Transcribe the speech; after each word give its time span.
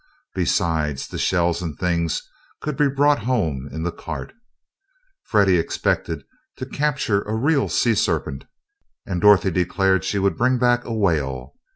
Besides, 0.33 1.07
the 1.07 1.19
shells 1.19 1.61
and 1.61 1.77
things 1.77 2.23
could 2.59 2.75
be 2.75 2.89
brought 2.89 3.19
home 3.25 3.69
in 3.71 3.83
the 3.83 3.91
cart. 3.91 4.33
Freddie 5.25 5.59
expected 5.59 6.23
to 6.57 6.65
capture 6.65 7.21
a 7.21 7.35
real 7.35 7.69
sea 7.69 7.93
serpent, 7.93 8.45
and 9.05 9.21
Dorothy 9.21 9.51
declared 9.51 10.03
she 10.03 10.17
would 10.17 10.37
bring 10.37 10.57
back 10.57 10.85
a 10.85 10.91
whale. 10.91 11.53